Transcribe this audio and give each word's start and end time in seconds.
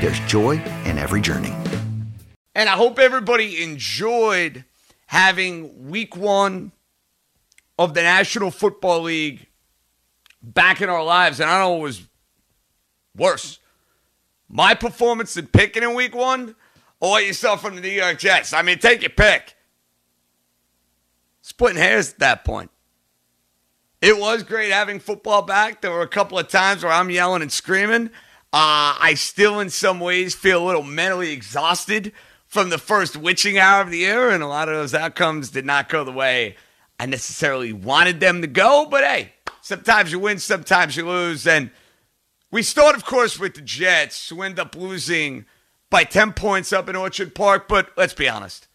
there's 0.00 0.20
joy 0.20 0.62
in 0.84 0.98
every 0.98 1.20
journey. 1.20 1.52
And 2.54 2.68
I 2.68 2.72
hope 2.72 2.98
everybody 2.98 3.62
enjoyed 3.62 4.64
having 5.06 5.88
week 5.88 6.16
one 6.16 6.72
of 7.78 7.94
the 7.94 8.02
National 8.02 8.50
Football 8.50 9.02
League 9.02 9.46
back 10.42 10.80
in 10.80 10.88
our 10.88 11.04
lives. 11.04 11.40
And 11.40 11.50
I 11.50 11.58
don't 11.58 11.68
know 11.68 11.72
what 11.74 11.82
was 11.82 12.02
worse. 13.16 13.58
My 14.48 14.74
performance 14.74 15.36
in 15.36 15.46
picking 15.46 15.82
in 15.82 15.94
week 15.94 16.14
one 16.14 16.54
or 17.00 17.10
what 17.10 17.26
you 17.26 17.32
saw 17.32 17.56
from 17.56 17.74
the 17.74 17.80
New 17.80 17.88
York 17.88 18.18
Jets. 18.18 18.52
I 18.52 18.62
mean, 18.62 18.78
take 18.78 19.02
your 19.02 19.10
pick. 19.10 19.56
Splitting 21.42 21.78
hairs 21.78 22.12
at 22.12 22.18
that 22.20 22.44
point. 22.44 22.70
It 24.00 24.18
was 24.18 24.42
great 24.42 24.70
having 24.70 25.00
football 25.00 25.42
back. 25.42 25.80
There 25.80 25.90
were 25.90 26.02
a 26.02 26.08
couple 26.08 26.38
of 26.38 26.48
times 26.48 26.84
where 26.84 26.92
I'm 26.92 27.10
yelling 27.10 27.42
and 27.42 27.50
screaming. 27.50 28.10
Uh, 28.50 28.96
I 28.98 29.14
still, 29.14 29.60
in 29.60 29.68
some 29.68 30.00
ways, 30.00 30.34
feel 30.34 30.64
a 30.64 30.66
little 30.66 30.82
mentally 30.82 31.32
exhausted 31.32 32.12
from 32.46 32.70
the 32.70 32.78
first 32.78 33.14
witching 33.14 33.58
hour 33.58 33.82
of 33.82 33.90
the 33.90 33.98
year, 33.98 34.30
and 34.30 34.42
a 34.42 34.46
lot 34.46 34.70
of 34.70 34.74
those 34.74 34.94
outcomes 34.94 35.50
did 35.50 35.66
not 35.66 35.90
go 35.90 36.02
the 36.02 36.12
way 36.12 36.56
I 36.98 37.04
necessarily 37.04 37.74
wanted 37.74 38.20
them 38.20 38.40
to 38.40 38.46
go. 38.46 38.86
But 38.90 39.04
hey, 39.04 39.32
sometimes 39.60 40.12
you 40.12 40.18
win, 40.18 40.38
sometimes 40.38 40.96
you 40.96 41.06
lose. 41.06 41.46
And 41.46 41.70
we 42.50 42.62
start, 42.62 42.96
of 42.96 43.04
course, 43.04 43.38
with 43.38 43.54
the 43.54 43.60
Jets, 43.60 44.30
who 44.30 44.40
end 44.40 44.58
up 44.58 44.74
losing 44.74 45.44
by 45.90 46.04
10 46.04 46.32
points 46.32 46.72
up 46.72 46.88
in 46.88 46.96
Orchard 46.96 47.34
Park. 47.34 47.68
But 47.68 47.90
let's 47.98 48.14
be 48.14 48.30
honest. 48.30 48.66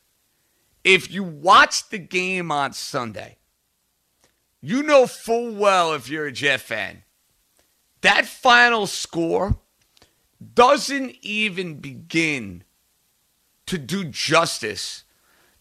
If 0.84 1.12
you 1.12 1.24
watch 1.24 1.90
the 1.90 1.98
game 1.98 2.52
on 2.52 2.74
Sunday, 2.74 3.38
you 4.62 4.84
know 4.84 5.08
full 5.08 5.56
well 5.56 5.94
if 5.94 6.09
you're 6.09 6.28
a 6.28 6.31
Jet 6.31 6.62
fan, 6.62 7.03
that 8.02 8.25
final 8.25 8.86
score 8.86 9.58
doesn't 10.56 11.16
even 11.22 11.76
begin 11.76 12.64
to 13.66 13.78
do 13.78 14.04
justice 14.06 15.04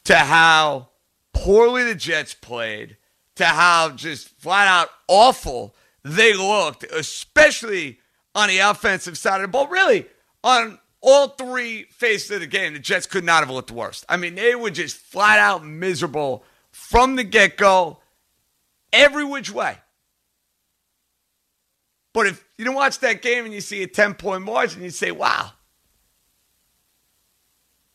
to 0.04 0.16
how 0.16 0.88
poorly 1.32 1.84
the 1.84 1.94
Jets 1.94 2.34
played, 2.34 2.96
to 3.36 3.44
how 3.44 3.90
just 3.90 4.28
flat 4.28 4.68
out 4.68 4.88
awful 5.08 5.74
they 6.02 6.34
looked, 6.34 6.84
especially 6.84 8.00
on 8.34 8.48
the 8.48 8.58
offensive 8.58 9.16
side 9.16 9.36
of 9.36 9.42
the 9.42 9.48
ball. 9.48 9.68
Really, 9.68 10.06
on 10.42 10.78
all 11.00 11.28
three 11.28 11.84
faces 11.84 12.30
of 12.30 12.40
the 12.40 12.46
game, 12.46 12.72
the 12.72 12.78
Jets 12.78 13.06
could 13.06 13.24
not 13.24 13.40
have 13.40 13.50
looked 13.50 13.70
worse. 13.70 14.04
I 14.08 14.16
mean, 14.16 14.34
they 14.34 14.54
were 14.54 14.70
just 14.70 14.96
flat 14.96 15.38
out 15.38 15.64
miserable 15.64 16.44
from 16.70 17.16
the 17.16 17.24
get 17.24 17.56
go, 17.56 17.98
every 18.92 19.24
which 19.24 19.50
way. 19.50 19.78
But 22.12 22.26
if 22.26 22.44
you 22.58 22.64
don't 22.64 22.74
watch 22.74 22.98
that 23.00 23.22
game 23.22 23.44
and 23.44 23.54
you 23.54 23.60
see 23.60 23.82
a 23.82 23.86
10 23.86 24.14
point 24.14 24.44
margin, 24.44 24.82
you 24.82 24.90
say, 24.90 25.10
wow, 25.10 25.52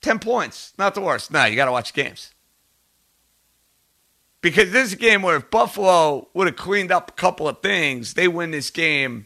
10 0.01 0.19
points, 0.19 0.73
not 0.77 0.95
the 0.95 1.01
worst. 1.01 1.31
No, 1.31 1.45
you 1.45 1.55
got 1.55 1.65
to 1.65 1.71
watch 1.71 1.93
games. 1.93 2.33
Because 4.41 4.71
this 4.71 4.87
is 4.87 4.93
a 4.93 4.97
game 4.97 5.21
where 5.21 5.37
if 5.37 5.49
Buffalo 5.49 6.29
would 6.33 6.47
have 6.47 6.55
cleaned 6.55 6.91
up 6.91 7.09
a 7.09 7.13
couple 7.13 7.47
of 7.47 7.61
things, 7.61 8.13
they 8.13 8.27
win 8.27 8.51
this 8.51 8.69
game 8.69 9.25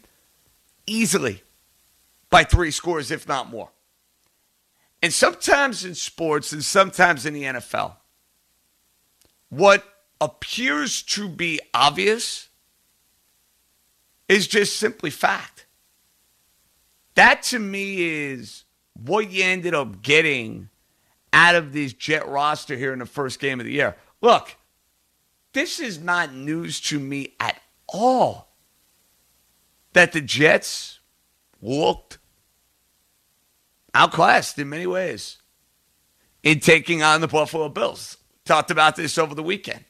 easily 0.88 1.44
by 2.30 2.44
three 2.44 2.72
scores, 2.72 3.12
if 3.12 3.28
not 3.28 3.50
more. 3.50 3.70
And 5.04 5.14
sometimes 5.14 5.84
in 5.84 5.96
sports 5.96 6.52
and 6.54 6.64
sometimes 6.64 7.26
in 7.26 7.34
the 7.34 7.44
NFL, 7.44 7.96
what 9.50 9.84
appears 10.22 11.02
to 11.02 11.28
be 11.28 11.60
obvious 11.74 12.50
is 14.32 14.48
just 14.48 14.78
simply 14.78 15.10
fact. 15.10 15.66
That 17.16 17.44
to 17.44 17.60
me 17.60 18.30
is 18.30 18.64
what 18.94 19.30
you 19.30 19.44
ended 19.44 19.74
up 19.74 20.02
getting 20.02 20.70
out 21.34 21.56
of 21.56 21.74
this 21.74 21.92
Jet 21.92 22.28
roster 22.28 22.78
here 22.78 22.94
in 22.94 23.00
the 23.00 23.06
first 23.06 23.40
game 23.40 23.60
of 23.60 23.66
the 23.66 23.74
year. 23.74 23.98
Look, 24.22 24.56
this 25.52 25.80
is 25.80 26.00
not 26.00 26.34
news 26.34 26.80
to 26.82 27.00
me 27.00 27.36
at 27.42 27.60
all 27.90 28.56
that 29.94 30.14
the 30.14 30.22
Jets 30.22 31.00
looked 31.62 32.18
outclassed 33.94 34.58
in 34.58 34.70
many 34.70 34.88
ways 34.88 35.40
in 36.42 36.62
taking 36.62 37.04
on 37.04 37.20
the 37.20 37.28
Buffalo 37.28 37.68
Bills. 37.68 38.16
Talked 38.46 38.72
about 38.72 38.96
this 38.96 39.18
over 39.18 39.36
the 39.36 39.44
weekend. 39.44 39.84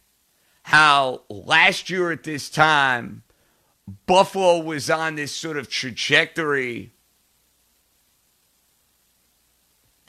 How 0.64 1.22
last 1.30 1.92
year 1.92 2.12
at 2.12 2.24
this 2.24 2.50
time, 2.50 3.22
Buffalo 4.06 4.60
was 4.60 4.90
on 4.90 5.16
this 5.16 5.36
sort 5.36 5.58
of 5.58 5.70
trajectory 5.70 6.92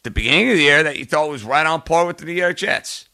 the 0.03 0.11
beginning 0.11 0.51
of 0.51 0.57
the 0.57 0.63
year 0.63 0.83
that 0.83 0.99
you 0.99 1.05
thought 1.05 1.31
was 1.31 1.45
right 1.45 1.67
on 1.67 1.83
par 1.83 2.07
with 2.07 2.19
the 2.19 2.25
New 2.25 2.33
York 2.33 2.57
Jets. 2.57 3.09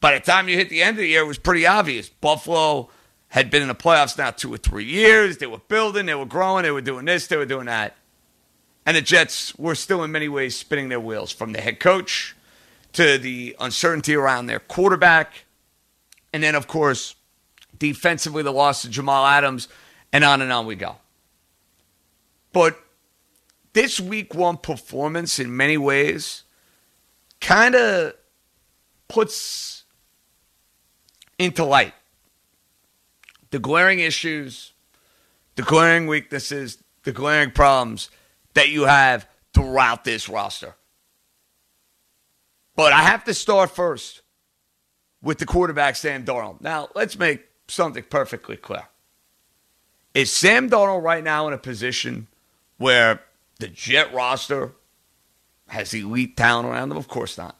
By 0.00 0.14
the 0.14 0.20
time 0.20 0.48
you 0.48 0.56
hit 0.56 0.70
the 0.70 0.82
end 0.82 0.96
of 0.96 1.02
the 1.02 1.08
year, 1.08 1.22
it 1.22 1.26
was 1.26 1.38
pretty 1.38 1.66
obvious. 1.66 2.08
Buffalo 2.08 2.88
had 3.28 3.50
been 3.50 3.62
in 3.62 3.68
the 3.68 3.74
playoffs 3.74 4.16
now 4.16 4.30
two 4.30 4.52
or 4.52 4.56
three 4.56 4.86
years. 4.86 5.36
They 5.36 5.46
were 5.46 5.58
building, 5.58 6.06
they 6.06 6.14
were 6.14 6.24
growing, 6.24 6.62
they 6.62 6.70
were 6.70 6.80
doing 6.80 7.04
this, 7.04 7.26
they 7.26 7.36
were 7.36 7.44
doing 7.44 7.66
that. 7.66 7.96
And 8.86 8.96
the 8.96 9.02
Jets 9.02 9.56
were 9.58 9.74
still, 9.74 10.02
in 10.02 10.10
many 10.10 10.28
ways, 10.28 10.56
spinning 10.56 10.88
their 10.88 10.98
wheels 10.98 11.30
from 11.30 11.52
the 11.52 11.60
head 11.60 11.78
coach 11.78 12.34
to 12.94 13.18
the 13.18 13.54
uncertainty 13.60 14.14
around 14.14 14.46
their 14.46 14.58
quarterback. 14.58 15.44
And 16.32 16.42
then, 16.42 16.54
of 16.54 16.66
course, 16.66 17.14
defensively, 17.80 18.44
the 18.44 18.52
loss 18.52 18.84
of 18.84 18.92
Jamal 18.92 19.26
Adams, 19.26 19.66
and 20.12 20.22
on 20.22 20.40
and 20.40 20.52
on 20.52 20.66
we 20.66 20.76
go. 20.76 20.96
But 22.52 22.78
this 23.72 23.98
week 23.98 24.34
one 24.34 24.56
performance, 24.56 25.40
in 25.40 25.56
many 25.56 25.76
ways, 25.76 26.44
kind 27.40 27.74
of 27.74 28.14
puts 29.08 29.84
into 31.38 31.64
light 31.64 31.94
the 33.50 33.58
glaring 33.58 33.98
issues, 33.98 34.72
the 35.56 35.62
glaring 35.62 36.06
weaknesses, 36.06 36.78
the 37.02 37.12
glaring 37.12 37.50
problems 37.50 38.10
that 38.54 38.68
you 38.68 38.84
have 38.84 39.26
throughout 39.52 40.04
this 40.04 40.28
roster. 40.28 40.76
But 42.76 42.92
I 42.92 43.02
have 43.02 43.24
to 43.24 43.34
start 43.34 43.74
first 43.74 44.22
with 45.22 45.38
the 45.38 45.46
quarterback, 45.46 45.96
Sam 45.96 46.24
Darnold. 46.24 46.60
Now, 46.60 46.88
let's 46.94 47.18
make 47.18 47.49
something 47.72 48.02
perfectly 48.04 48.56
clear. 48.56 48.88
Is 50.14 50.32
Sam 50.32 50.68
Darnold 50.68 51.02
right 51.02 51.22
now 51.22 51.46
in 51.46 51.54
a 51.54 51.58
position 51.58 52.26
where 52.78 53.22
the 53.58 53.68
Jet 53.68 54.12
roster 54.12 54.72
has 55.68 55.94
elite 55.94 56.36
talent 56.36 56.68
around 56.68 56.90
him? 56.90 56.96
Of 56.96 57.08
course 57.08 57.38
not. 57.38 57.56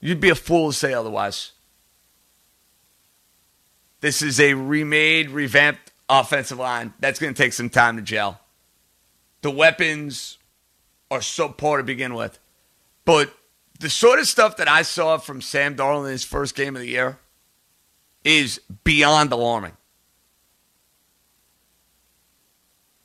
You'd 0.00 0.20
be 0.20 0.30
a 0.30 0.34
fool 0.34 0.70
to 0.70 0.76
say 0.76 0.94
otherwise. 0.94 1.52
This 4.00 4.22
is 4.22 4.40
a 4.40 4.54
remade, 4.54 5.30
revamped 5.30 5.92
offensive 6.08 6.58
line. 6.58 6.94
That's 7.00 7.18
going 7.18 7.34
to 7.34 7.42
take 7.42 7.52
some 7.52 7.68
time 7.68 7.96
to 7.96 8.02
gel. 8.02 8.40
The 9.42 9.50
weapons 9.50 10.38
are 11.10 11.20
so 11.20 11.48
poor 11.48 11.78
to 11.78 11.84
begin 11.84 12.14
with. 12.14 12.38
But 13.04 13.34
the 13.78 13.90
sort 13.90 14.18
of 14.18 14.26
stuff 14.26 14.56
that 14.58 14.68
I 14.68 14.82
saw 14.82 15.18
from 15.18 15.40
Sam 15.40 15.74
Darnold 15.74 16.06
in 16.06 16.12
his 16.12 16.24
first 16.24 16.54
game 16.54 16.76
of 16.76 16.82
the 16.82 16.88
year 16.88 17.18
is 18.24 18.60
beyond 18.84 19.32
alarming. 19.32 19.76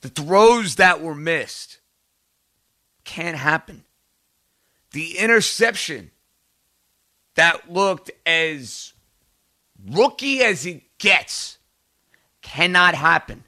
The 0.01 0.09
throws 0.09 0.75
that 0.75 1.01
were 1.01 1.15
missed 1.15 1.79
can't 3.03 3.37
happen. 3.37 3.83
The 4.91 5.17
interception 5.17 6.11
that 7.35 7.71
looked 7.71 8.11
as 8.25 8.93
rookie 9.89 10.41
as 10.41 10.65
it 10.65 10.83
gets 10.97 11.57
cannot 12.41 12.95
happen. 12.95 13.43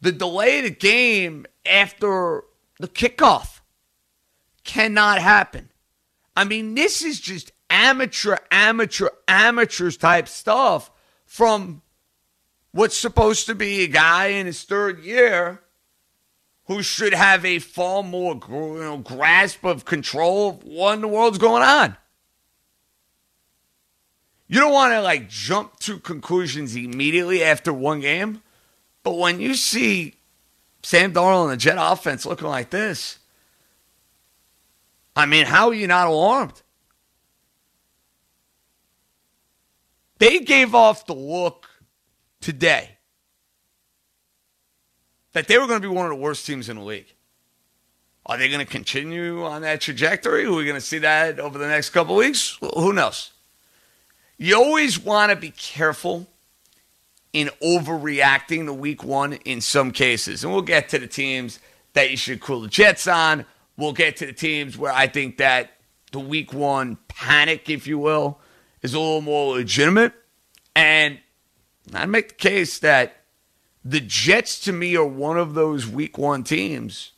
The 0.00 0.12
delay 0.12 0.58
of 0.58 0.64
the 0.64 0.70
game 0.70 1.46
after 1.66 2.44
the 2.78 2.88
kickoff 2.88 3.60
cannot 4.64 5.20
happen. 5.20 5.70
I 6.36 6.44
mean, 6.44 6.74
this 6.74 7.02
is 7.02 7.20
just 7.20 7.52
amateur, 7.74 8.36
amateur, 8.52 9.08
amateurs 9.26 9.96
type 9.96 10.28
stuff 10.28 10.92
from 11.26 11.82
what's 12.70 12.96
supposed 12.96 13.46
to 13.46 13.54
be 13.54 13.82
a 13.82 13.88
guy 13.88 14.28
in 14.28 14.46
his 14.46 14.62
third 14.62 15.00
year 15.00 15.60
who 16.66 16.82
should 16.82 17.12
have 17.12 17.44
a 17.44 17.58
far 17.58 18.04
more 18.04 18.40
you 18.48 18.80
know, 18.80 18.98
grasp 18.98 19.64
of 19.64 19.84
control 19.84 20.50
of 20.50 20.64
what 20.64 20.94
in 20.94 21.00
the 21.00 21.08
world's 21.08 21.38
going 21.38 21.64
on. 21.64 21.96
You 24.46 24.60
don't 24.60 24.72
want 24.72 24.92
to 24.92 25.02
like 25.02 25.28
jump 25.28 25.80
to 25.80 25.98
conclusions 25.98 26.76
immediately 26.76 27.42
after 27.42 27.72
one 27.72 28.00
game, 28.00 28.40
but 29.02 29.18
when 29.18 29.40
you 29.40 29.54
see 29.54 30.14
Sam 30.84 31.12
Darnold 31.12 31.44
and 31.44 31.52
the 31.52 31.56
Jet 31.56 31.76
offense 31.78 32.24
looking 32.24 32.46
like 32.46 32.70
this, 32.70 33.18
I 35.16 35.26
mean, 35.26 35.46
how 35.46 35.68
are 35.68 35.74
you 35.74 35.88
not 35.88 36.06
alarmed? 36.06 36.62
They 40.18 40.40
gave 40.40 40.74
off 40.74 41.06
the 41.06 41.14
look 41.14 41.66
today 42.40 42.90
that 45.32 45.48
they 45.48 45.58
were 45.58 45.66
going 45.66 45.80
to 45.82 45.88
be 45.88 45.92
one 45.92 46.06
of 46.06 46.10
the 46.10 46.22
worst 46.22 46.46
teams 46.46 46.68
in 46.68 46.76
the 46.76 46.82
league. 46.82 47.12
Are 48.26 48.38
they 48.38 48.48
going 48.48 48.64
to 48.64 48.70
continue 48.70 49.44
on 49.44 49.62
that 49.62 49.80
trajectory? 49.80 50.46
Are 50.46 50.52
we 50.52 50.64
going 50.64 50.76
to 50.76 50.80
see 50.80 50.98
that 50.98 51.38
over 51.38 51.58
the 51.58 51.68
next 51.68 51.90
couple 51.90 52.16
weeks? 52.16 52.56
Who 52.60 52.92
knows? 52.92 53.32
You 54.38 54.56
always 54.56 54.98
want 54.98 55.30
to 55.30 55.36
be 55.36 55.50
careful 55.50 56.26
in 57.32 57.48
overreacting 57.62 58.66
to 58.66 58.72
week 58.72 59.04
one 59.04 59.34
in 59.44 59.60
some 59.60 59.90
cases. 59.90 60.42
And 60.42 60.52
we'll 60.52 60.62
get 60.62 60.88
to 60.90 60.98
the 60.98 61.06
teams 61.06 61.58
that 61.92 62.10
you 62.10 62.16
should 62.16 62.40
cool 62.40 62.60
the 62.60 62.68
Jets 62.68 63.06
on. 63.06 63.44
We'll 63.76 63.92
get 63.92 64.16
to 64.18 64.26
the 64.26 64.32
teams 64.32 64.78
where 64.78 64.92
I 64.92 65.06
think 65.06 65.38
that 65.38 65.72
the 66.12 66.20
week 66.20 66.52
one 66.52 66.96
panic, 67.08 67.68
if 67.68 67.86
you 67.86 67.98
will, 67.98 68.38
is 68.84 68.94
a 68.94 69.00
little 69.00 69.22
more 69.22 69.56
legitimate. 69.56 70.12
And 70.76 71.18
I 71.92 72.06
make 72.06 72.28
the 72.28 72.34
case 72.34 72.78
that 72.80 73.16
the 73.84 74.00
Jets 74.00 74.60
to 74.60 74.72
me 74.72 74.94
are 74.96 75.04
one 75.04 75.38
of 75.38 75.54
those 75.54 75.88
week 75.88 76.18
one 76.18 76.44
teams 76.44 77.12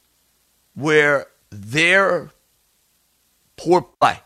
where 0.74 1.26
their 1.50 2.30
poor 3.56 3.82
play, 3.82 4.20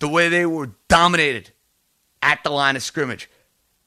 the 0.00 0.08
way 0.08 0.28
they 0.28 0.44
were 0.44 0.72
dominated 0.88 1.50
at 2.20 2.42
the 2.42 2.50
line 2.50 2.76
of 2.76 2.82
scrimmage. 2.82 3.30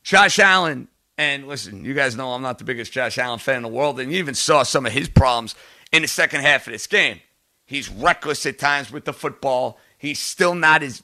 Josh 0.04 0.40
Allen, 0.40 0.88
and 1.18 1.48
listen, 1.48 1.84
you 1.84 1.94
guys 1.94 2.16
know 2.16 2.32
I'm 2.32 2.42
not 2.42 2.60
the 2.60 2.64
biggest 2.64 2.94
Josh 2.94 3.18
Allen 3.18 3.40
fan 3.40 3.58
in 3.58 3.64
the 3.64 3.70
world, 3.70 4.00
and 4.00 4.12
you 4.12 4.20
even 4.20 4.36
saw 4.36 4.64
some 4.64 4.86
of 4.86 4.94
his 4.94 5.10
problems 5.10 5.56
in 5.92 6.02
the 6.02 6.08
second 6.08 6.42
half 6.42 6.66
of 6.68 6.74
this 6.74 6.88
game. 6.88 7.20
He's 7.66 7.90
reckless 7.90 8.46
at 8.46 8.58
times 8.58 8.92
with 8.92 9.06
the 9.06 9.14
football. 9.14 9.80
He's 10.00 10.18
still 10.18 10.56
not 10.56 10.82
as 10.82 11.04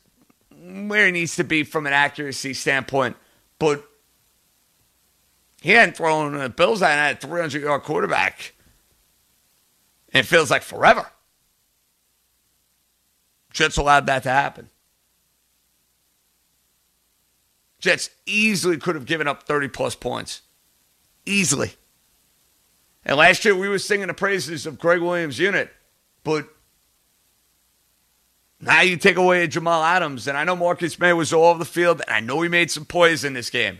where 0.49 1.05
he 1.05 1.11
needs 1.11 1.35
to 1.35 1.43
be 1.43 1.63
from 1.63 1.85
an 1.85 1.93
accuracy 1.93 2.53
standpoint, 2.53 3.17
but 3.59 3.87
he 5.61 5.71
hadn't 5.71 5.97
thrown 5.97 6.37
the 6.37 6.49
Bills 6.49 6.81
I 6.81 6.91
had 6.91 7.17
a 7.17 7.19
300 7.19 7.61
yard 7.61 7.83
quarterback. 7.83 8.53
And 10.13 10.21
it 10.21 10.27
feels 10.27 10.49
like 10.49 10.63
forever. 10.63 11.05
Jets 13.51 13.77
allowed 13.77 14.05
that 14.07 14.23
to 14.23 14.29
happen. 14.29 14.69
Jets 17.79 18.09
easily 18.25 18.77
could 18.77 18.95
have 18.95 19.05
given 19.05 19.27
up 19.27 19.43
30 19.43 19.67
plus 19.67 19.93
points. 19.93 20.41
Easily. 21.25 21.73
And 23.03 23.17
last 23.17 23.43
year 23.43 23.55
we 23.55 23.67
were 23.67 23.79
singing 23.79 24.07
the 24.07 24.13
praises 24.13 24.65
of 24.65 24.79
Gregg 24.79 25.01
Williams' 25.01 25.37
unit, 25.37 25.69
but 26.23 26.47
now 28.59 28.81
you 28.81 28.97
take 28.97 29.17
away 29.17 29.45
Jamal 29.47 29.83
Adams, 29.83 30.27
and 30.27 30.37
I 30.37 30.43
know 30.43 30.55
Marcus 30.55 30.97
Maye 30.97 31.13
was 31.13 31.33
all 31.33 31.45
over 31.45 31.59
the 31.59 31.65
field, 31.65 32.01
and 32.07 32.15
I 32.15 32.19
know 32.19 32.41
he 32.41 32.49
made 32.49 32.71
some 32.71 32.85
plays 32.85 33.23
in 33.23 33.33
this 33.33 33.49
game. 33.49 33.79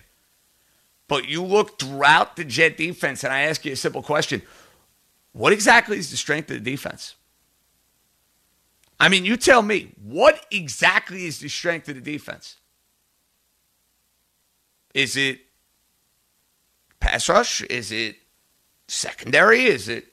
But 1.08 1.28
you 1.28 1.44
look 1.44 1.80
throughout 1.80 2.36
the 2.36 2.44
Jet 2.44 2.78
defense, 2.78 3.24
and 3.24 3.32
I 3.32 3.42
ask 3.42 3.64
you 3.66 3.74
a 3.74 3.78
simple 3.78 4.02
question 4.02 4.42
What 5.34 5.54
exactly 5.54 5.98
is 5.98 6.12
the 6.12 6.18
strength 6.18 6.50
of 6.52 6.64
the 6.64 6.72
defense? 6.72 7.16
I 9.00 9.10
mean, 9.10 9.26
you 9.26 9.38
tell 9.38 9.62
me, 9.62 9.92
what 10.02 10.46
exactly 10.52 11.26
is 11.26 11.40
the 11.40 11.50
strength 11.50 11.90
of 11.90 11.96
the 11.96 12.02
defense? 12.02 12.58
Is 14.94 15.18
it 15.18 15.42
pass 17.00 17.28
rush? 17.28 17.62
Is 17.64 17.92
it 17.92 18.16
secondary? 18.88 19.66
Is 19.66 19.90
it 19.90 20.06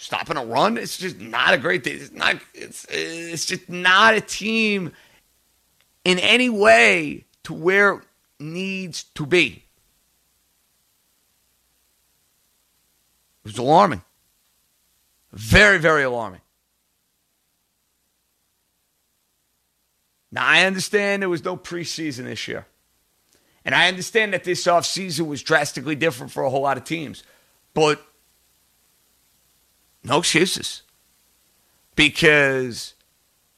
stopping 0.00 0.36
a 0.36 0.44
run? 0.44 0.78
It's 0.78 0.96
just 0.96 1.20
not 1.20 1.54
a 1.54 1.58
great 1.58 1.84
thing. 1.84 1.96
It's 1.96 2.12
not. 2.12 2.36
It's 2.54 2.86
it's 2.88 3.46
just 3.46 3.68
not 3.68 4.14
a 4.14 4.20
team 4.20 4.92
in 6.04 6.18
any 6.18 6.48
way 6.48 7.26
to 7.44 7.52
where 7.52 7.94
it 7.94 8.02
needs 8.38 9.04
to 9.14 9.26
be. 9.26 9.64
It 13.44 13.48
was 13.48 13.58
alarming. 13.58 14.02
Very, 15.32 15.78
very 15.78 16.02
alarming. 16.02 16.40
Now, 20.32 20.46
I 20.46 20.64
understand 20.64 21.22
there 21.22 21.28
was 21.28 21.44
no 21.44 21.56
preseason 21.56 22.24
this 22.24 22.46
year. 22.46 22.66
And 23.64 23.74
I 23.74 23.88
understand 23.88 24.32
that 24.32 24.44
this 24.44 24.64
offseason 24.64 25.26
was 25.26 25.42
drastically 25.42 25.94
different 25.94 26.32
for 26.32 26.44
a 26.44 26.50
whole 26.50 26.62
lot 26.62 26.76
of 26.76 26.84
teams. 26.84 27.22
But 27.74 28.04
no 30.10 30.18
excuses. 30.18 30.82
Because 31.96 32.94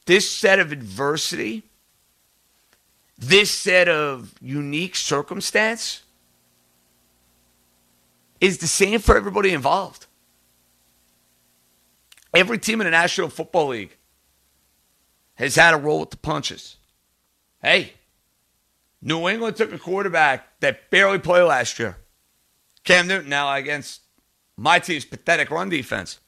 this 0.05 0.29
set 0.29 0.59
of 0.59 0.71
adversity 0.71 1.63
this 3.17 3.51
set 3.51 3.87
of 3.87 4.33
unique 4.41 4.95
circumstance 4.95 6.01
is 8.41 8.57
the 8.57 8.67
same 8.67 8.99
for 8.99 9.15
everybody 9.15 9.53
involved. 9.53 10.07
Every 12.33 12.57
team 12.57 12.81
in 12.81 12.85
the 12.85 12.91
National 12.91 13.29
Football 13.29 13.67
League 13.67 13.95
has 15.35 15.55
had 15.55 15.73
a 15.73 15.77
roll 15.77 16.01
with 16.01 16.09
the 16.09 16.17
punches. 16.17 16.77
Hey, 17.61 17.93
New 19.01 19.29
England 19.29 19.55
took 19.55 19.71
a 19.71 19.79
quarterback 19.79 20.59
that 20.59 20.89
barely 20.89 21.19
played 21.19 21.43
last 21.43 21.79
year. 21.79 21.97
Cam 22.83 23.07
Newton 23.07 23.29
now 23.29 23.53
against 23.53 24.01
my 24.57 24.79
team's 24.79 25.05
pathetic 25.05 25.49
run 25.49 25.69
defense. 25.69 26.19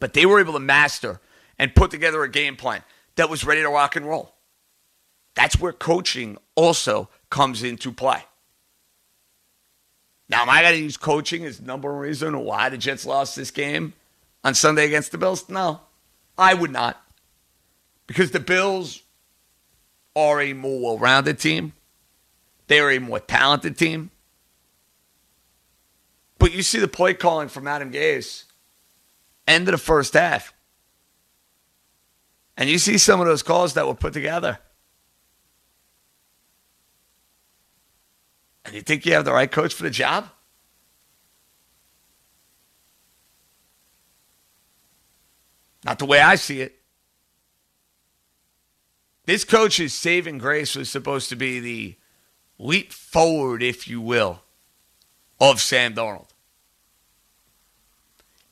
But 0.00 0.12
they 0.12 0.26
were 0.26 0.40
able 0.40 0.52
to 0.54 0.60
master 0.60 1.20
and 1.58 1.74
put 1.74 1.90
together 1.90 2.22
a 2.22 2.30
game 2.30 2.56
plan 2.56 2.82
that 3.16 3.28
was 3.28 3.44
ready 3.44 3.62
to 3.62 3.68
rock 3.68 3.96
and 3.96 4.06
roll. 4.06 4.34
That's 5.34 5.58
where 5.60 5.72
coaching 5.72 6.38
also 6.54 7.08
comes 7.30 7.62
into 7.62 7.92
play. 7.92 8.22
Now, 10.28 10.42
am 10.42 10.50
I 10.50 10.62
going 10.62 10.74
to 10.74 10.82
use 10.82 10.96
coaching 10.96 11.44
as 11.44 11.60
number 11.60 11.90
one 11.90 12.00
reason 12.00 12.38
why 12.40 12.68
the 12.68 12.76
Jets 12.76 13.06
lost 13.06 13.34
this 13.34 13.50
game 13.50 13.94
on 14.44 14.54
Sunday 14.54 14.84
against 14.86 15.10
the 15.10 15.18
Bills? 15.18 15.48
No, 15.48 15.80
I 16.36 16.54
would 16.54 16.70
not. 16.70 17.02
Because 18.06 18.30
the 18.30 18.40
Bills 18.40 19.02
are 20.14 20.40
a 20.40 20.52
more 20.52 20.80
well 20.80 20.98
rounded 20.98 21.38
team, 21.38 21.72
they 22.66 22.80
are 22.80 22.90
a 22.90 22.98
more 22.98 23.20
talented 23.20 23.78
team. 23.78 24.10
But 26.38 26.52
you 26.52 26.62
see 26.62 26.78
the 26.78 26.88
play 26.88 27.14
calling 27.14 27.48
from 27.48 27.66
Adam 27.66 27.90
Gase, 27.90 28.44
end 29.48 29.66
of 29.68 29.72
the 29.72 29.78
first 29.78 30.14
half. 30.14 30.52
And 32.56 32.68
you 32.68 32.78
see 32.78 32.98
some 32.98 33.20
of 33.20 33.26
those 33.26 33.42
calls 33.42 33.74
that 33.74 33.86
were 33.86 33.94
put 33.94 34.12
together. 34.12 34.58
And 38.64 38.74
you 38.74 38.82
think 38.82 39.06
you 39.06 39.14
have 39.14 39.24
the 39.24 39.32
right 39.32 39.50
coach 39.50 39.72
for 39.72 39.84
the 39.84 39.90
job? 39.90 40.28
Not 45.84 45.98
the 45.98 46.06
way 46.06 46.20
I 46.20 46.34
see 46.34 46.60
it. 46.60 46.74
This 49.24 49.44
coach's 49.44 49.94
saving 49.94 50.38
grace 50.38 50.74
was 50.74 50.90
supposed 50.90 51.28
to 51.28 51.36
be 51.36 51.60
the 51.60 51.96
leap 52.58 52.92
forward, 52.92 53.62
if 53.62 53.86
you 53.86 54.00
will, 54.00 54.42
of 55.40 55.60
Sam 55.60 55.94
Darnold. 55.94 56.30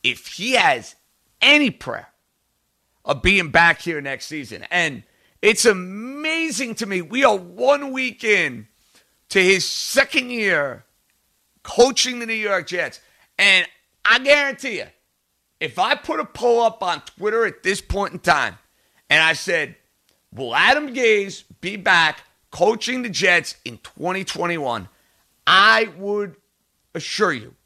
If 0.07 0.29
he 0.29 0.53
has 0.53 0.95
any 1.41 1.71
prayer 1.71 2.07
of 3.05 3.23
being 3.23 3.51
back 3.51 3.81
here 3.81 4.01
next 4.01 4.27
season, 4.27 4.65
and 4.71 5.03
it's 5.43 5.65
amazing 5.65 6.77
to 6.77 6.87
me, 6.87 7.03
we 7.03 7.25
are 7.25 7.37
one 7.37 7.93
week 7.93 8.23
in 8.23 8.69
to 9.31 9.43
his 9.43 9.69
second 9.69 10.31
year 10.31 10.85
coaching 11.65 12.21
the 12.21 12.27
New 12.27 12.35
York 12.35 12.69
Jets. 12.69 13.01
And 13.37 13.67
I 14.05 14.21
guarantee 14.21 14.77
you, 14.77 14.87
if 15.59 15.77
I 15.77 15.97
put 15.97 16.21
a 16.21 16.25
poll 16.25 16.63
up 16.63 16.85
on 16.85 17.01
Twitter 17.01 17.45
at 17.45 17.65
this 17.65 17.81
point 17.81 18.13
in 18.13 18.21
time 18.21 18.59
and 19.11 19.21
I 19.21 19.33
said, 19.33 19.75
Will 20.33 20.55
Adam 20.55 20.95
Gase 20.95 21.43
be 21.61 21.77
back 21.77 22.23
coaching 22.53 23.03
the 23.03 23.09
Jets 23.09 23.57
in 23.65 23.79
2021? 23.79 24.89
I 25.49 25.89
would 25.97 26.37
assure 26.95 27.33
you, 27.33 27.57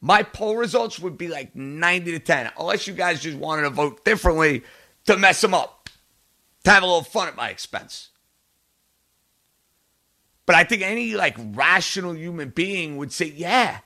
my 0.00 0.22
poll 0.22 0.56
results 0.56 0.98
would 0.98 1.16
be 1.16 1.28
like 1.28 1.56
90 1.56 2.12
to 2.12 2.18
10, 2.18 2.52
unless 2.58 2.86
you 2.86 2.94
guys 2.94 3.20
just 3.20 3.36
wanted 3.36 3.62
to 3.62 3.70
vote 3.70 4.04
differently 4.04 4.62
to 5.06 5.16
mess 5.16 5.40
them 5.40 5.54
up, 5.54 5.88
to 6.64 6.70
have 6.70 6.82
a 6.82 6.86
little 6.86 7.02
fun 7.02 7.28
at 7.28 7.36
my 7.36 7.48
expense. 7.48 8.10
But 10.44 10.54
I 10.54 10.64
think 10.64 10.82
any 10.82 11.14
like 11.14 11.36
rational 11.38 12.14
human 12.14 12.50
being 12.50 12.96
would 12.98 13.12
say, 13.12 13.26
yeah, 13.26 13.78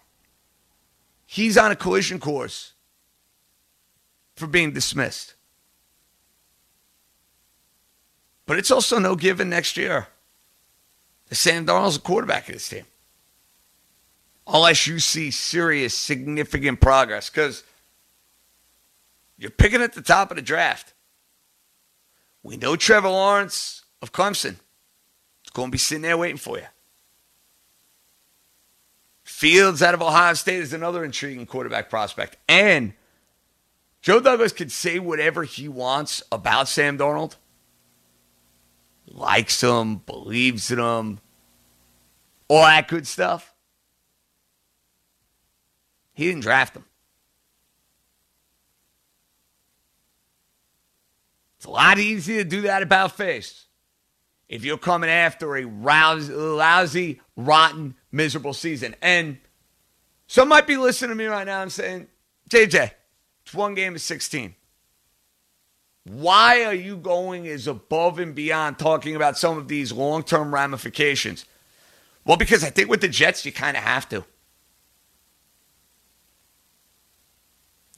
he's 1.26 1.56
on 1.56 1.70
a 1.70 1.76
collision 1.76 2.20
course 2.20 2.74
for 4.36 4.46
being 4.46 4.72
dismissed. 4.72 5.34
But 8.46 8.58
it's 8.58 8.70
also 8.70 8.98
no 8.98 9.14
given 9.14 9.48
next 9.48 9.76
year. 9.76 10.08
Sam 11.30 11.64
Darnold's 11.64 11.96
a 11.96 12.00
quarterback 12.00 12.48
of 12.48 12.54
this 12.54 12.68
team. 12.68 12.84
Unless 14.52 14.86
you 14.88 14.98
see 14.98 15.30
serious, 15.30 15.94
significant 15.94 16.80
progress, 16.80 17.30
because 17.30 17.62
you're 19.38 19.50
picking 19.50 19.80
at 19.80 19.92
the 19.92 20.02
top 20.02 20.30
of 20.30 20.36
the 20.36 20.42
draft. 20.42 20.92
We 22.42 22.56
know 22.56 22.74
Trevor 22.74 23.10
Lawrence 23.10 23.84
of 24.02 24.12
Clemson 24.12 24.56
is 25.44 25.50
going 25.52 25.68
to 25.68 25.72
be 25.72 25.78
sitting 25.78 26.02
there 26.02 26.18
waiting 26.18 26.36
for 26.36 26.58
you. 26.58 26.66
Fields 29.22 29.82
out 29.82 29.94
of 29.94 30.02
Ohio 30.02 30.34
State 30.34 30.60
is 30.60 30.72
another 30.72 31.04
intriguing 31.04 31.46
quarterback 31.46 31.88
prospect. 31.88 32.36
And 32.48 32.94
Joe 34.02 34.20
Douglas 34.20 34.52
could 34.52 34.72
say 34.72 34.98
whatever 34.98 35.44
he 35.44 35.68
wants 35.68 36.22
about 36.32 36.68
Sam 36.68 36.98
Darnold. 36.98 37.36
Likes 39.06 39.62
him, 39.62 39.96
believes 40.06 40.70
in 40.70 40.78
him, 40.78 41.20
all 42.48 42.64
that 42.64 42.88
good 42.88 43.06
stuff. 43.06 43.54
He 46.14 46.26
didn't 46.26 46.42
draft 46.42 46.76
him. 46.76 46.84
It's 51.56 51.66
a 51.66 51.70
lot 51.70 51.98
easier 51.98 52.42
to 52.42 52.48
do 52.48 52.62
that 52.62 52.82
about 52.82 53.12
face 53.12 53.66
if 54.48 54.64
you're 54.64 54.78
coming 54.78 55.10
after 55.10 55.56
a 55.56 55.64
lousy, 55.64 56.32
lousy, 56.32 57.20
rotten, 57.36 57.94
miserable 58.10 58.54
season. 58.54 58.96
And 59.00 59.38
some 60.26 60.48
might 60.48 60.66
be 60.66 60.76
listening 60.76 61.10
to 61.10 61.14
me 61.14 61.26
right 61.26 61.46
now 61.46 61.62
and 61.62 61.70
saying, 61.70 62.08
JJ, 62.48 62.90
it's 63.44 63.54
one 63.54 63.74
game 63.74 63.94
of 63.94 64.00
16. 64.00 64.54
Why 66.04 66.64
are 66.64 66.74
you 66.74 66.96
going 66.96 67.46
as 67.46 67.66
above 67.66 68.18
and 68.18 68.34
beyond 68.34 68.78
talking 68.78 69.14
about 69.14 69.38
some 69.38 69.58
of 69.58 69.68
these 69.68 69.92
long 69.92 70.22
term 70.22 70.52
ramifications? 70.52 71.44
Well, 72.24 72.36
because 72.36 72.64
I 72.64 72.70
think 72.70 72.88
with 72.88 73.02
the 73.02 73.08
Jets, 73.08 73.44
you 73.44 73.52
kind 73.52 73.76
of 73.76 73.82
have 73.82 74.08
to. 74.08 74.24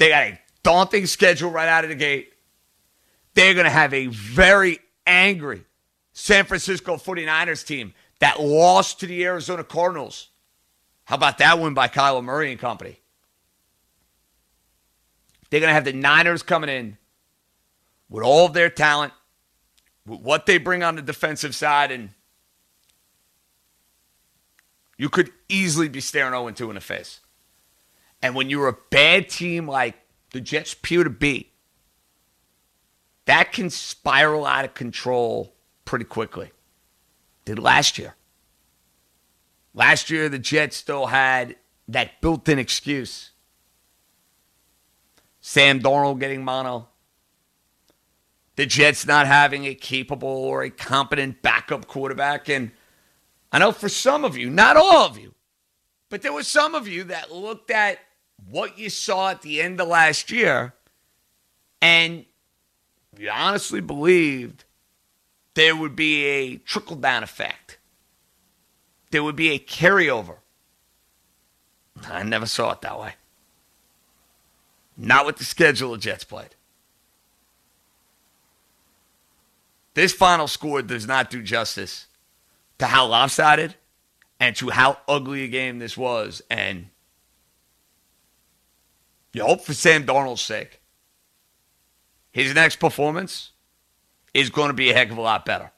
They 0.03 0.09
got 0.09 0.23
a 0.25 0.39
daunting 0.65 1.07
schedule 1.07 1.53
right 1.53 1.69
out 1.69 1.85
of 1.85 1.91
the 1.91 1.95
gate. 1.95 2.33
They're 3.35 3.55
going 3.55 3.67
to 3.67 3.71
have 3.71 3.95
a 3.95 4.07
very 4.09 4.81
angry 5.07 5.65
San 6.13 6.45
Francisco 6.45 6.97
49ers 6.97 7.65
team 7.65 7.95
that 8.19 8.41
lost 8.41 8.99
to 8.99 9.07
the 9.07 9.25
Arizona 9.25 9.63
Cardinals. 9.63 10.31
How 11.05 11.15
about 11.15 11.39
that 11.39 11.61
win 11.61 11.73
by 11.75 11.87
Kyler 11.87 12.25
Murray 12.25 12.51
and 12.51 12.59
company? 12.59 12.99
They're 15.51 15.61
going 15.61 15.71
to 15.71 15.75
have 15.75 15.85
the 15.85 15.93
Niners 15.93 16.43
coming 16.43 16.69
in 16.69 16.99
with 18.11 18.25
all 18.25 18.47
of 18.47 18.55
their 18.55 18.71
talent, 18.71 19.13
with 20.05 20.19
what 20.19 20.47
they 20.47 20.59
bring 20.59 20.83
on 20.83 20.97
the 20.97 21.03
defensive 21.03 21.55
side, 21.55 21.93
and 21.93 22.11
you 24.99 25.09
could 25.09 25.31
easily 25.49 25.89
be 25.89 26.01
staring 26.01 26.33
0 26.33 26.51
2 26.51 26.71
in 26.71 26.75
the 26.75 26.81
face. 26.81 27.21
And 28.23 28.35
when 28.37 28.49
you're 28.49 28.69
a 28.69 28.77
bad 28.91 29.29
team 29.29 29.67
like 29.67 29.97
the 30.31 30.41
Jets 30.41 30.73
appear 30.73 31.03
to 31.03 31.11
be, 31.11 31.51
that 33.25 33.53
can 33.53 33.69
spiral 33.69 34.47
out 34.47 34.65
of 34.65 34.75
control 34.75 35.55
pretty 35.85 36.05
quickly. 36.05 36.53
Did 37.45 37.59
last 37.59 37.99
year. 37.99 38.15
Last 39.75 40.11
year, 40.11 40.29
the 40.29 40.39
Jets 40.39 40.77
still 40.77 41.07
had 41.07 41.57
that 41.89 42.21
built 42.21 42.49
in 42.49 42.59
excuse. 42.59 43.31
Sam 45.41 45.81
Darnold 45.81 46.21
getting 46.21 46.45
mono. 46.45 46.89
The 48.57 48.67
Jets 48.67 49.07
not 49.07 49.27
having 49.27 49.65
a 49.65 49.75
capable 49.75 50.29
or 50.29 50.63
a 50.63 50.71
competent 50.71 51.43
backup 51.43 51.89
quarterback. 51.89 52.49
And 52.49 52.71
I 53.51 53.59
know 53.59 53.73
for 53.73 53.89
some 53.89 54.25
of 54.25 54.37
you, 54.37 54.51
not 54.51 54.77
all 54.77 55.07
of 55.07 55.19
you, 55.19 55.35
but 56.11 56.23
there 56.23 56.33
were 56.33 56.43
some 56.43 56.75
of 56.75 56.87
you 56.87 57.05
that 57.05 57.33
looked 57.33 57.71
at 57.71 57.99
what 58.49 58.79
you 58.79 58.91
saw 58.91 59.31
at 59.31 59.43
the 59.43 59.61
end 59.61 59.81
of 59.81 59.89
last 59.89 60.31
year 60.31 60.75
and 61.81 62.25
you 63.19 63.29
honestly 63.31 63.81
believed 63.81 64.65
there 65.55 65.77
would 65.77 65.95
be 65.97 66.25
a 66.25 66.57
trickle 66.57 66.97
down 66.97 67.23
effect. 67.23 67.79
There 69.11 69.23
would 69.23 69.37
be 69.37 69.51
a 69.51 69.59
carryover. 69.59 70.37
I 72.09 72.23
never 72.23 72.47
saw 72.47 72.73
it 72.73 72.81
that 72.81 72.99
way. 72.99 73.15
Not 74.97 75.27
with 75.27 75.37
the 75.37 75.45
schedule 75.45 75.93
the 75.93 75.99
Jets 75.99 76.25
played. 76.25 76.55
This 79.95 80.13
final 80.13 80.49
score 80.49 80.81
does 80.81 81.07
not 81.07 81.31
do 81.31 81.43
justice 81.43 82.07
to 82.79 82.87
how 82.87 83.07
lopsided 83.07 83.75
and 84.41 84.57
to 84.57 84.71
how 84.71 84.99
ugly 85.07 85.45
a 85.45 85.49
game 85.49 85.79
this 85.79 85.97
was. 85.97 86.41
And 86.51 86.89
you 89.33 89.45
hope 89.45 89.63
for 89.63 89.75
Sam 89.75 90.05
Darnold's 90.05 90.43
sake. 90.43 90.81
His 92.33 92.55
next 92.55 92.77
performance 92.77 93.51
is 94.35 94.51
going 94.51 94.69
to 94.69 94.75
be 94.75 94.91
a 94.91 94.95
heck 94.95 95.11
of 95.11 95.19
a 95.19 95.23
lot 95.23 95.45
better. 95.45 95.71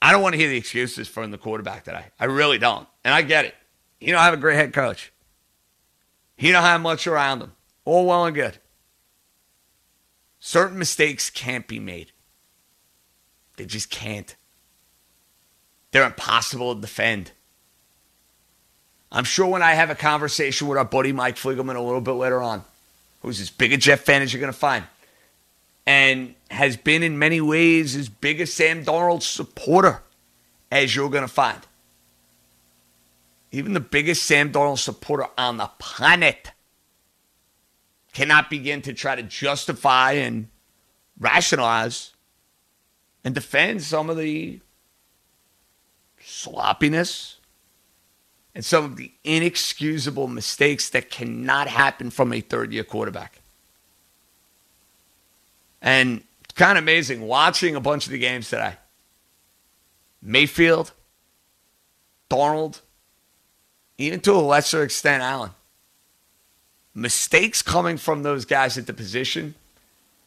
I 0.00 0.12
don't 0.12 0.22
want 0.22 0.34
to 0.34 0.38
hear 0.38 0.48
the 0.48 0.56
excuses 0.56 1.08
from 1.08 1.30
the 1.30 1.38
quarterback 1.38 1.84
today. 1.84 2.06
I 2.18 2.26
really 2.26 2.58
don't. 2.58 2.86
And 3.04 3.14
I 3.14 3.22
get 3.22 3.44
it. 3.44 3.54
You 4.00 4.12
don't 4.12 4.22
have 4.22 4.34
a 4.34 4.38
great 4.38 4.56
head 4.56 4.72
coach. 4.72 5.12
He 6.36 6.52
don't 6.52 6.62
have 6.62 6.80
much 6.80 7.06
around 7.06 7.40
him. 7.42 7.52
All 7.84 8.06
well 8.06 8.26
and 8.26 8.34
good. 8.34 8.58
Certain 10.38 10.78
mistakes 10.78 11.30
can't 11.30 11.66
be 11.66 11.80
made. 11.80 12.12
They 13.56 13.64
just 13.64 13.90
can't. 13.90 14.36
They're 15.90 16.04
impossible 16.04 16.74
to 16.74 16.80
defend. 16.80 17.32
I'm 19.10 19.24
sure 19.24 19.46
when 19.46 19.62
I 19.62 19.74
have 19.74 19.90
a 19.90 19.94
conversation 19.94 20.66
with 20.68 20.78
our 20.78 20.84
buddy 20.84 21.12
Mike 21.12 21.36
Fliegelman 21.36 21.76
a 21.76 21.80
little 21.80 22.00
bit 22.00 22.12
later 22.12 22.42
on, 22.42 22.64
who's 23.22 23.40
as 23.40 23.50
big 23.50 23.72
a 23.72 23.76
Jeff 23.76 24.00
fan 24.00 24.22
as 24.22 24.32
you're 24.32 24.40
going 24.40 24.52
to 24.52 24.58
find, 24.58 24.84
and 25.86 26.34
has 26.50 26.76
been 26.76 27.02
in 27.02 27.18
many 27.18 27.40
ways 27.40 27.94
as 27.94 28.08
big 28.08 28.40
a 28.40 28.46
Sam 28.46 28.84
Darnold 28.84 29.22
supporter 29.22 30.02
as 30.70 30.94
you're 30.94 31.10
going 31.10 31.22
to 31.22 31.28
find. 31.28 31.60
Even 33.52 33.72
the 33.72 33.80
biggest 33.80 34.24
Sam 34.24 34.52
Darnold 34.52 34.78
supporter 34.78 35.26
on 35.38 35.56
the 35.56 35.70
planet 35.78 36.50
cannot 38.12 38.50
begin 38.50 38.82
to 38.82 38.92
try 38.92 39.14
to 39.14 39.22
justify 39.22 40.12
and 40.12 40.48
rationalize 41.18 42.12
and 43.24 43.34
defend 43.34 43.82
some 43.82 44.10
of 44.10 44.16
the 44.16 44.60
sloppiness 46.20 47.35
and 48.56 48.64
some 48.64 48.86
of 48.86 48.96
the 48.96 49.12
inexcusable 49.22 50.28
mistakes 50.28 50.88
that 50.88 51.10
cannot 51.10 51.68
happen 51.68 52.08
from 52.08 52.32
a 52.32 52.40
third 52.40 52.72
year 52.72 52.84
quarterback. 52.84 53.38
And 55.82 56.24
it's 56.42 56.54
kind 56.54 56.78
of 56.78 56.82
amazing 56.82 57.20
watching 57.20 57.76
a 57.76 57.80
bunch 57.80 58.06
of 58.06 58.12
the 58.12 58.18
games 58.18 58.48
today. 58.48 58.76
Mayfield, 60.22 60.92
Darnold, 62.30 62.80
even 63.98 64.20
to 64.20 64.32
a 64.32 64.40
lesser 64.40 64.82
extent, 64.82 65.22
Allen. 65.22 65.50
Mistakes 66.94 67.60
coming 67.60 67.98
from 67.98 68.22
those 68.22 68.46
guys 68.46 68.78
at 68.78 68.86
the 68.86 68.94
position 68.94 69.54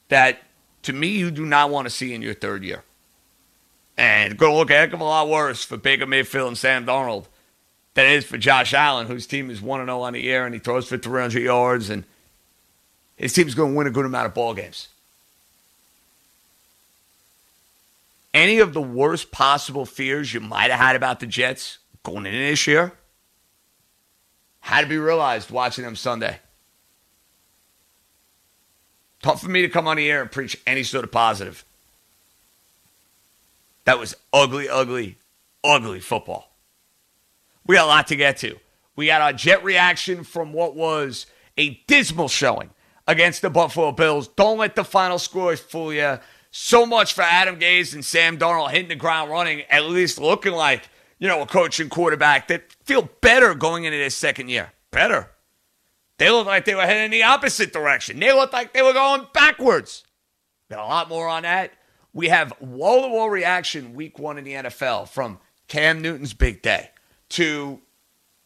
that 0.09 0.37
to 0.83 0.93
me 0.93 1.07
you 1.07 1.31
do 1.31 1.47
not 1.47 1.71
want 1.71 1.87
to 1.87 1.89
see 1.89 2.13
in 2.13 2.21
your 2.21 2.35
third 2.35 2.63
year. 2.63 2.83
And 3.97 4.37
going 4.37 4.51
to 4.51 4.57
look 4.57 4.69
a 4.69 4.75
heck 4.75 4.93
of 4.93 5.01
a 5.01 5.03
lot 5.03 5.27
worse 5.27 5.63
for 5.65 5.77
Baker 5.77 6.05
Mayfield 6.05 6.49
and 6.49 6.57
Sam 6.57 6.85
Darnold 6.85 7.25
than 7.93 8.05
it 8.05 8.13
is 8.13 8.25
for 8.25 8.37
Josh 8.37 8.73
Allen, 8.73 9.07
whose 9.07 9.27
team 9.27 9.49
is 9.49 9.61
1 9.61 9.85
0 9.85 10.01
on 10.01 10.13
the 10.13 10.21
year 10.21 10.45
and 10.45 10.53
he 10.53 10.59
throws 10.59 10.87
for 10.87 10.97
300 10.97 11.41
yards 11.41 11.89
and 11.89 12.03
his 13.15 13.33
team's 13.33 13.55
going 13.55 13.73
to 13.73 13.77
win 13.77 13.87
a 13.87 13.91
good 13.91 14.05
amount 14.05 14.27
of 14.27 14.33
ball 14.33 14.53
games. 14.53 14.87
Any 18.33 18.59
of 18.59 18.73
the 18.73 18.81
worst 18.81 19.31
possible 19.31 19.85
fears 19.85 20.33
you 20.33 20.39
might 20.39 20.71
have 20.71 20.79
had 20.79 20.95
about 20.95 21.19
the 21.19 21.25
Jets 21.25 21.79
going 22.03 22.25
into 22.25 22.37
this 22.37 22.67
year 22.67 22.93
had 24.61 24.81
to 24.81 24.87
be 24.87 24.97
realized 24.97 25.49
watching 25.49 25.83
them 25.83 25.95
Sunday. 25.95 26.39
Tough 29.21 29.41
for 29.41 29.49
me 29.49 29.63
to 29.63 29.69
come 29.69 29.87
on 29.87 29.97
the 29.97 30.09
air 30.09 30.21
and 30.21 30.31
preach 30.31 30.57
any 30.65 30.83
sort 30.83 31.03
of 31.03 31.11
positive. 31.11 31.65
That 33.85 33.99
was 33.99 34.15
ugly, 34.31 34.69
ugly, 34.69 35.17
ugly 35.63 35.99
football. 35.99 36.48
We 37.69 37.75
got 37.75 37.85
a 37.85 37.87
lot 37.87 38.07
to 38.07 38.15
get 38.15 38.37
to. 38.37 38.55
We 38.95 39.05
got 39.05 39.21
our 39.21 39.31
jet 39.31 39.63
reaction 39.63 40.23
from 40.23 40.53
what 40.53 40.75
was 40.75 41.27
a 41.55 41.79
dismal 41.85 42.27
showing 42.27 42.71
against 43.07 43.43
the 43.43 43.51
Buffalo 43.51 43.91
Bills. 43.91 44.27
Don't 44.27 44.57
let 44.57 44.75
the 44.75 44.83
final 44.83 45.19
score 45.19 45.55
fool 45.55 45.93
you. 45.93 46.17
So 46.49 46.87
much 46.87 47.13
for 47.13 47.21
Adam 47.21 47.59
Gase 47.59 47.93
and 47.93 48.03
Sam 48.03 48.39
Darnold 48.39 48.71
hitting 48.71 48.87
the 48.87 48.95
ground 48.95 49.29
running, 49.29 49.61
at 49.69 49.85
least 49.85 50.19
looking 50.19 50.53
like, 50.53 50.89
you 51.19 51.27
know, 51.27 51.43
a 51.43 51.45
coach 51.45 51.79
and 51.79 51.91
quarterback 51.91 52.47
that 52.47 52.73
feel 52.85 53.07
better 53.21 53.53
going 53.53 53.83
into 53.83 53.99
this 53.99 54.15
second 54.17 54.49
year. 54.49 54.71
Better. 54.89 55.29
They 56.17 56.31
look 56.31 56.47
like 56.47 56.65
they 56.65 56.73
were 56.73 56.87
heading 56.87 57.05
in 57.05 57.11
the 57.11 57.21
opposite 57.21 57.71
direction. 57.71 58.19
They 58.19 58.33
looked 58.33 58.51
like 58.51 58.73
they 58.73 58.81
were 58.81 58.93
going 58.93 59.27
backwards. 59.31 60.05
Got 60.71 60.83
a 60.83 60.87
lot 60.87 61.07
more 61.07 61.27
on 61.27 61.43
that. 61.43 61.73
We 62.13 62.29
have 62.29 62.51
wall 62.59 63.03
to 63.03 63.09
wall 63.09 63.29
reaction 63.29 63.93
week 63.93 64.17
one 64.17 64.39
in 64.39 64.43
the 64.43 64.53
NFL 64.53 65.09
from 65.09 65.37
Cam 65.67 66.01
Newton's 66.01 66.33
big 66.33 66.63
day 66.63 66.89
to 67.29 67.79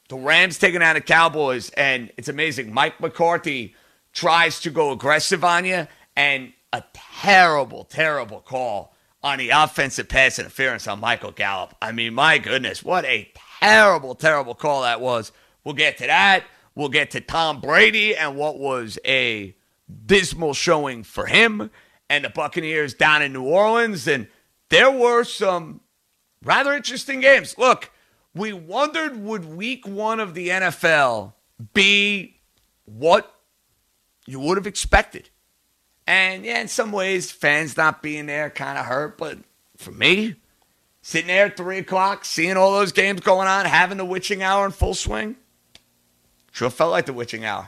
the 0.09 0.15
Rams 0.15 0.59
taking 0.59 0.81
out 0.81 0.93
the 0.93 1.01
Cowboys. 1.01 1.69
And 1.71 2.11
it's 2.17 2.27
amazing. 2.27 2.73
Mike 2.73 2.99
McCarthy 2.99 3.75
tries 4.11 4.59
to 4.61 4.69
go 4.69 4.91
aggressive 4.91 5.43
on 5.43 5.65
you, 5.65 5.87
and 6.15 6.53
a 6.71 6.83
terrible, 6.93 7.83
terrible 7.85 8.39
call 8.39 8.95
on 9.23 9.39
the 9.39 9.49
offensive 9.49 10.09
pass 10.09 10.37
interference 10.37 10.87
on 10.87 10.99
Michael 10.99 11.31
Gallup. 11.31 11.75
I 11.81 11.91
mean, 11.91 12.13
my 12.13 12.37
goodness, 12.37 12.83
what 12.83 13.05
a 13.05 13.31
terrible, 13.59 14.15
terrible 14.15 14.53
call 14.53 14.81
that 14.81 15.01
was. 15.01 15.31
We'll 15.63 15.75
get 15.75 15.97
to 15.99 16.07
that. 16.07 16.43
We'll 16.75 16.89
get 16.89 17.11
to 17.11 17.21
Tom 17.21 17.61
Brady 17.61 18.15
and 18.15 18.35
what 18.35 18.59
was 18.59 18.99
a 19.05 19.55
dismal 20.05 20.53
showing 20.53 21.03
for 21.03 21.25
him 21.25 21.71
and 22.09 22.25
the 22.25 22.29
Buccaneers 22.29 22.93
down 22.93 23.21
in 23.21 23.31
New 23.31 23.43
Orleans. 23.43 24.07
And 24.07 24.27
there 24.69 24.91
were 24.91 25.23
some 25.23 25.81
rather 26.43 26.73
interesting 26.73 27.21
games. 27.21 27.57
Look, 27.57 27.91
we 28.35 28.53
wondered 28.53 29.17
would 29.17 29.45
week 29.45 29.87
one 29.87 30.19
of 30.19 30.33
the 30.33 30.49
NFL 30.49 31.33
be 31.73 32.39
what 32.85 33.33
you 34.25 34.39
would 34.39 34.57
have 34.57 34.67
expected? 34.67 35.29
And 36.05 36.45
yeah, 36.45 36.59
in 36.59 36.67
some 36.67 36.91
ways, 36.91 37.31
fans 37.31 37.77
not 37.77 38.01
being 38.01 38.25
there 38.25 38.49
kind 38.49 38.77
of 38.77 38.85
hurt. 38.85 39.17
But 39.17 39.39
for 39.77 39.91
me, 39.91 40.35
sitting 41.01 41.27
there 41.27 41.45
at 41.45 41.57
3 41.57 41.77
o'clock, 41.77 42.25
seeing 42.25 42.57
all 42.57 42.73
those 42.73 42.91
games 42.91 43.21
going 43.21 43.47
on, 43.47 43.65
having 43.65 43.97
the 43.97 44.05
witching 44.05 44.43
hour 44.43 44.65
in 44.65 44.71
full 44.71 44.93
swing, 44.93 45.37
Sure 46.53 46.69
felt 46.69 46.91
like 46.91 47.07
the 47.07 47.13
witching 47.13 47.45
hour. 47.45 47.67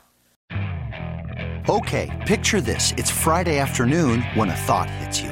Okay, 1.68 2.24
picture 2.28 2.62
this. 2.62 2.94
It's 2.98 3.10
Friday 3.10 3.58
afternoon 3.58 4.22
when 4.36 4.50
a 4.52 4.56
thought 4.56 4.92
hits 4.92 5.20
you. 5.20 5.32